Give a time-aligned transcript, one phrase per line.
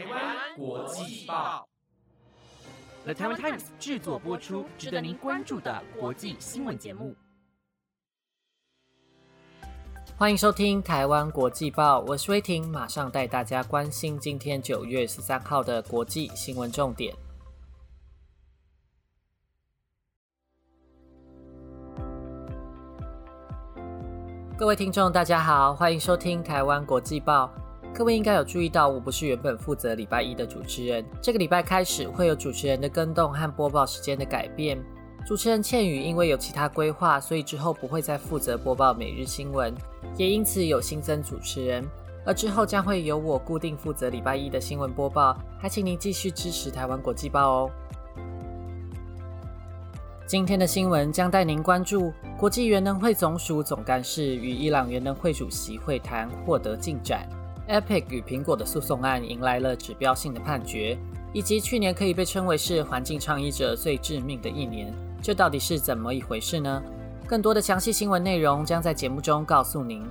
[0.00, 1.68] 台湾国际报
[3.04, 7.14] ，The Taiwan Times 制作播出，值得您关注的国际新闻节目。
[10.16, 17.14] 欢迎收听台湾国际报，我是威婷，马上带大家关心今天九月十三号的国际新闻重点。
[24.56, 27.52] 各位听众，大家好，欢迎收听台湾国际报。
[27.92, 31.04] 各位应该有注意到，我不是原本负责礼拜一的主持人。
[31.20, 34.78] 这个礼拜开始会有主持人的更动和播报时间的改变。
[35.26, 39.74] 主持人倩宇因为有其他规划，所以之后不会再负责播报每日新闻，
[40.16, 41.84] 也因此有新增主持人。
[42.24, 47.70] 而之后将会由我固定负责礼拜一的新闻播报，还请您继续支持台湾国际报哦。
[50.26, 57.28] 今天的新闻将带您关注国际原能会总署总干事与伊朗原能会主席会谈获得进展
[57.70, 60.98] ，Epic 与苹果的诉讼案迎来了指标性的判决，
[61.32, 66.82] 以及去年可以被称为是环境倡议者最致命的一年，这到底是怎么一回事呢？
[67.28, 70.04] 更多的详细新闻内容将在节目中告诉您。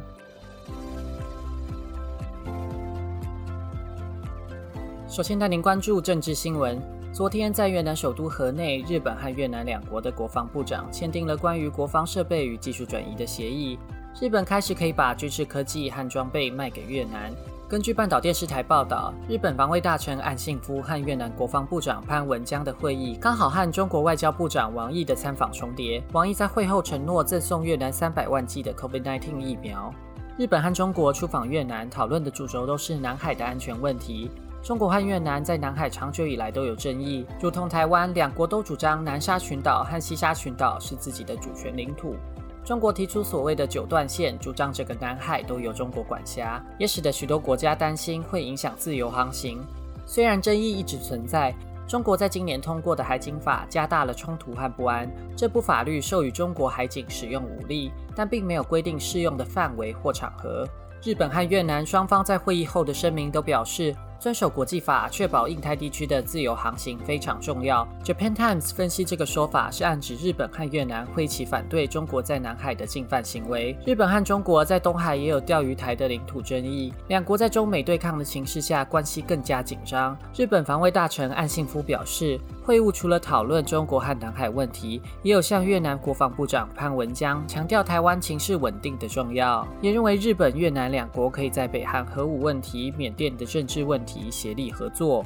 [5.10, 6.82] 首先带您关注政治新闻。
[7.12, 13.78] 昨天，在越南首都河内，日本和越南两国的国防部长签订了关于国防设备与技术转移的协议。
[14.22, 17.34] 日本开始可以把军事科技和装备卖给越南。
[17.70, 26.04] 根据半岛电视台报道，日本防卫大臣岸信夫和越南国防部长潘文江的会议，刚好和中国外交部长王毅的参访重叠。
[26.12, 29.94] 王毅在会后承诺赠送越南三百万剂的 COVID-19 疫苗。
[30.36, 34.32] 日本和中国出访越南，讨论的主轴都是南海的安全问题。
[34.62, 42.16] 中国和越南在南海长久以来都有争议，如同台湾，两国都主张南沙群岛和西沙群岛是自己的主权领土。
[42.64, 49.66] 中国提出所谓的九段线，主张整个南海都由中国管辖，也使得许多国家担心会影响自由航行。
[50.06, 51.56] 虽然争议一直存在，
[51.88, 55.10] 中国在今年通过的海警法加大了冲突和不安。
[55.36, 60.68] 这部法律授予中国海警使用武力，但并没有规定适用的范围或场合。
[61.02, 63.96] 日本和越南双方在会议后的声明都表示。
[64.20, 67.88] 遵守国际法，确保印太地区的自由航行非常重要。
[68.04, 73.78] Japan Times 分析这个说法是暗指日本和越南会一起反对中国在南海的进犯行为。
[73.86, 80.18] 日本和中国在东海也有钓鱼台的领土争议，两国在中美对抗的形势下，关系更加紧张。
[80.36, 82.40] 日本防卫大臣岸信夫表示。
[82.70, 95.26] 会晤除了讨论中国和南海问题，也有向越南国防部长潘文江强调台湾情势稳定的重要，也认为日本、越南两国可以在北韩核武问题、缅甸的政治问题协力合作。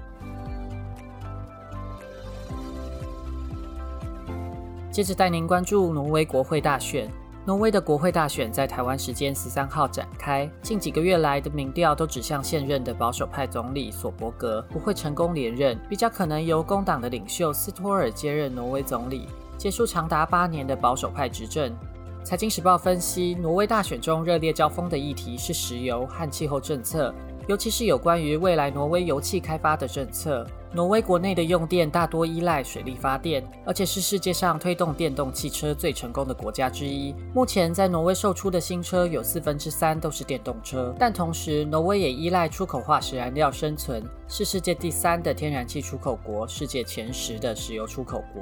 [4.89, 7.11] 接着带您关注挪威国会大选。
[7.45, 10.49] 挪威的国会大选在台湾时间十三号展开。
[10.61, 19.27] 近几个月来的民调都指向现任的保守派总理索伯格不会成功连任，比较可能由工党的领袖斯托尔接任挪威总理，
[19.57, 21.75] 结束长达八年的保守派执政。
[22.23, 27.13] 财经时报分析，挪威大选中热烈交锋的议题是石油和气候政策。
[27.47, 30.45] 尤其是有关于未来挪威油气开发的政策。
[30.75, 37.13] 挪威国内的用电大多依赖水力发电，而且是世界上推动电动汽车最成功的国家之一。
[37.31, 48.41] 目前在挪威售出的新车有四分之三都是电动车，但同时挪威也依赖出口化石燃料生存，是世界第三的天然气出口国，世界前十的石油出口国。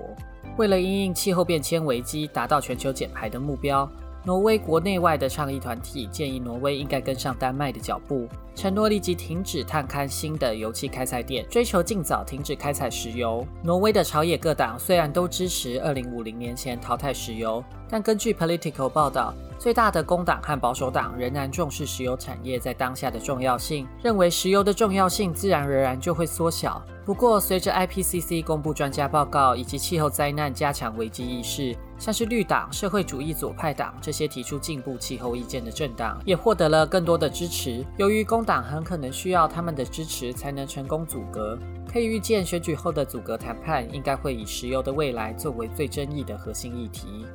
[0.57, 3.89] 为了因应气候变迁危机，达到全球减排的目标。
[4.23, 13.43] 挪威国内外的倡议团体建议挪威应该跟上丹麦的脚步，承诺立即停止探勘新的油气开采点，追求尽早停止开采石油。
[13.63, 26.83] 挪威的朝野各党虽然都支持2050年前淘汰石油，但根据 Political 报道，最大的工党和保守党仍然重视石油产业在当下的重要性，认为石油的重要性自然而然就会缩小。
[27.05, 31.77] 不过，随着 IPCC 公布专家报告以及气候灾难加强危机意识。
[31.99, 37.85] 像是绿党、社会主义左派党这些提出进步气候意见的政党，也获得了更多的支持。
[37.97, 41.55] 由于工党很可能需要他们的支持才能成功阻隔，
[41.91, 47.27] 可以预见选举后的阻隔谈判应该会以石油的未来作为最争议的核心议题。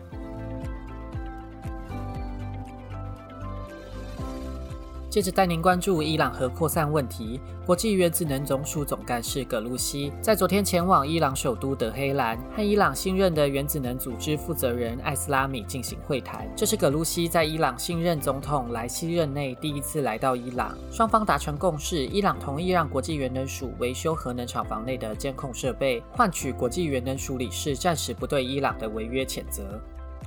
[5.17, 7.41] 接着带您关注伊朗核扩散问题。
[7.65, 16.47] 国际原子能总署总干事葛鲁西在昨天前往伊朗首都德黑兰，和伊朗新任的原子能组织负责人艾斯拉米进行会谈。
[16.55, 20.77] 这是葛鲁西在伊朗新任总统莱西任内第一次来到伊朗。
[20.93, 29.81] 双方达成共识，伊朗同意让国际原能署维修核能厂房内的监控设备，换取国际原能署理事暂时不对伊朗的违约谴责。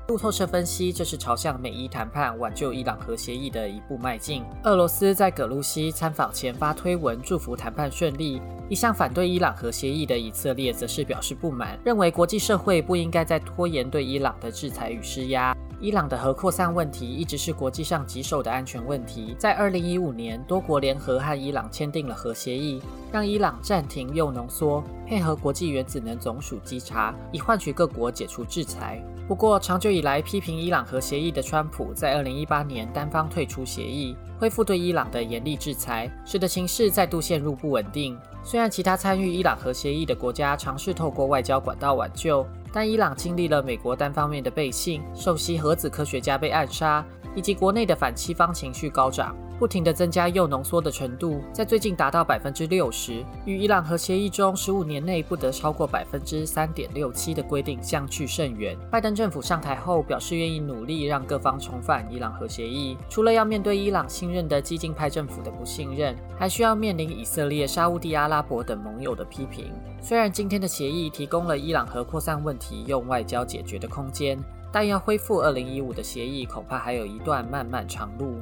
[0.10, 4.44] 路透社分析，这是朝向美伊谈判挽救伊朗核协议的一步迈进。
[4.64, 15.56] 俄罗斯在葛鲁西参访前发推文祝福谈判顺利，一向反对伊朗核协议的以色列则是表示不满，认为国际社会不应该再拖延对伊朗的制裁与施压。
[15.82, 19.34] 伊朗的核扩散问题一直是国际上棘手的安全问题。
[19.40, 22.82] 在2015年，多国联合和伊朗签订了核协议，
[23.14, 29.02] 让伊朗暂停铀浓缩，配合国际原子能总署稽查，以换取各国解除制裁。
[29.26, 38.18] 不过，长久以来批评伊朗核协议的川普，在2018年单方退出协议，恢复对伊朗的严厉制裁，使得情势再度陷入不稳定。
[38.44, 42.46] 虽然其他参与伊朗核协议的国家尝试透过外交管道挽救。
[42.72, 47.06] 但伊朗经历了美国单方面的背信，首席核子科学家被暗杀，
[47.36, 49.36] 以及国内的反西方情绪高涨。
[49.60, 58.78] 不停地增加铀浓缩的程度，在最近达到百分之六十，与伊朗核协议中十五年内不得超过百分之三点六七的规定相去甚远。
[58.90, 69.74] 拜登政府上台后表示愿意努力让各方重返伊朗核协议，除了要面对伊朗新任的激进派政府的不信任，还需要面临以色列、沙地阿拉伯等盟友的批评。
[70.02, 74.42] 虽然今天的协议提供了伊朗核扩散问题用外交解决的空间，
[74.72, 78.38] 但要恢复二零一五的协议，恐怕还有一段漫漫长路。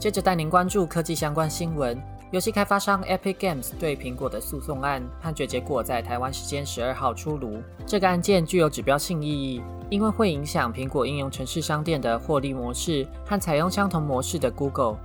[0.00, 2.02] 接着带您关注科技相关新闻。
[2.30, 7.62] 游戏开发商 Epic Games 对苹果的诉讼案判决结果在台湾时间十二号出炉。
[7.86, 9.60] 这个案件具有指标性意义，
[9.90, 14.96] 因为会影响苹果应用程式商店的获利模式和采用相同模式的 Google。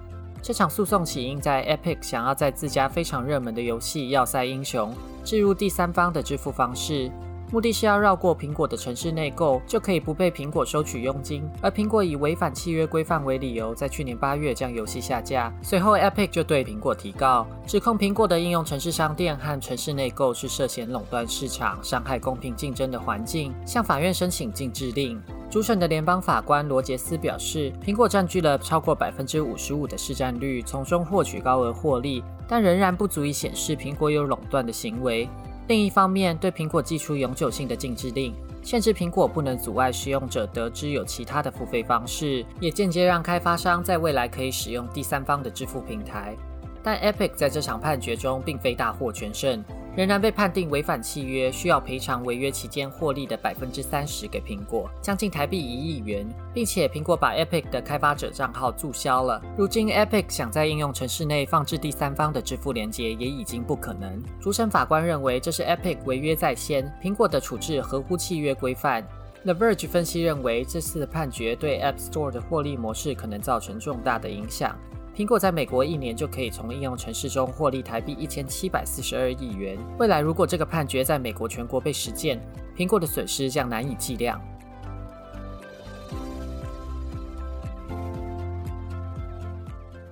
[0.42, 4.94] 这场诉讼起因在 Epic 想要在自家非常热门的游戏《要塞英雄》
[5.26, 7.12] 置入第三方的支付方式。
[7.56, 11.42] 目的是要绕过苹果的城市内购，就可以不被苹果收取佣金。
[11.62, 15.50] 而苹果以违反契约规范为理由，在去年八月将游戏下架。
[15.62, 25.18] 随后，Epic 就对苹果提告，指控苹果的应用城市商店和城市内购是涉嫌垄断市场、伤害公平竞争的环境，向法院申请禁制令。
[25.50, 35.30] 主审的联邦法官罗杰斯表示，苹果占据了超过百分之五十五的市占率，从中获取高额获利，但仍然不足以显示苹果有垄断的行为。
[35.68, 46.36] 另一方面，对苹果寄出永久性的禁制令，限制苹果不能阻碍使用者得知有其他的付费方式，也间接让开发商在未来可以使用第三方的支付平台。
[46.84, 49.64] 但 Epic 在这场判决中并非大获全胜。
[49.96, 59.42] 仍然被判定违反契约，需要赔偿违约期间获利的百分之三十给苹果，将近台币一亿元，并且苹果把 Epic 的开发者账号注销了。
[59.58, 64.22] 如今 Epic 想在应用程式内放置第三方的支付连接，也已经不可能。
[64.42, 69.06] 主审法官认为这是 Epic 违约在先，苹果的处置合乎契约规范。
[69.46, 74.76] The Verge 分析认为，这次的判决对 App Store 的获利模式可能造成重大的影响。
[75.16, 79.78] 苹果在美国一年就可以从应用程式中获利台币一千七百四十二亿元。
[79.98, 82.38] 未来如果这个判决在美国全国被实践，
[82.76, 84.42] 苹果的损失将难以计量。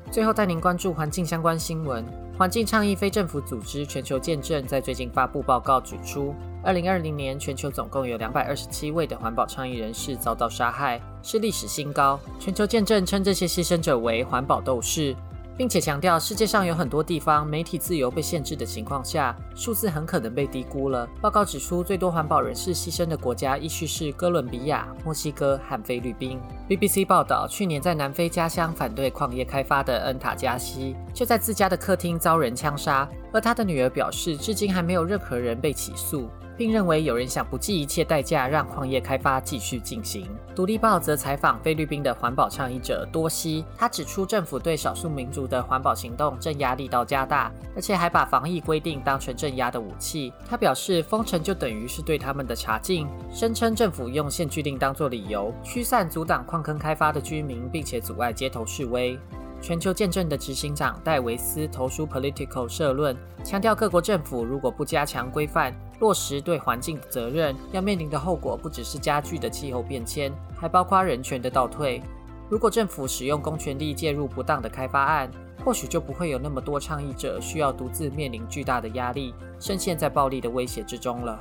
[0.09, 2.05] 最后带您关注环境相关新闻。
[2.37, 11.01] 环境倡议非政府组织全球见证在最近发布报告指出，二零二零年全球总共有两百二十七位的环保倡议人士遭到杀害。
[11.21, 12.19] 是历史新高。
[12.39, 15.15] 全球见证称这些牺牲者为环保斗士，
[15.57, 21.07] 并且强调世界上有很多地方媒体自由被限制的情况下，数字很可能被低估了。
[21.21, 26.39] 报告指出，最多环保人士牺牲的国家依序是哥伦比亚、墨西哥和菲律宾。
[26.69, 36.29] BBC 报道，去年在南非家乡反对矿业开发的恩塔加西，却在自家的客厅遭人枪杀，而他的女儿表示，至今还没有任何人被起诉。
[36.57, 40.27] 并认为有人想不计一切代价让矿业开发继续进行。
[40.55, 50.31] 独立报则采访菲律宾的环保倡议者多西，他指出政府对少数民族的环保行动镇压力道加大，而且还把防疫规定当成镇压的武器。
[50.47, 59.17] 他表示，封城就等于是对他们的查禁，声称政府用限聚令当作理由驱散阻挡矿坑开发的居民，并且阻碍街头示威。
[59.63, 63.15] 全球见证的执行长戴维斯投书 Political 社论，
[63.45, 72.03] 强调各国政府如果不加强规范，落实对环境的责任，要面临的后果不只是加剧的气候变迁，还包括人权的倒退。
[72.49, 75.31] 如果政府使用公权力介入不当的开发案，
[75.63, 81.39] 或许就不会有那么多倡议者需要独自面临巨大的压力，深陷在暴力的威胁之中了。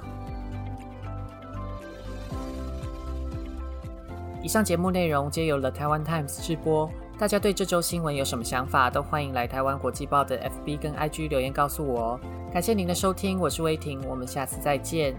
[4.41, 6.89] 以上节目内容皆由了台湾 Times 直播。
[7.23, 10.37] 大家对这周新闻有什么想法，都欢迎来台湾国际报的
[10.67, 12.21] FB 跟 IG 留言告诉我哦。
[12.53, 15.15] 感谢您的收听，我是威婷，我们下次再见。